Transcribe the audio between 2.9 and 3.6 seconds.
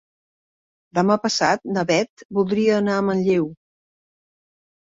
a Manlleu.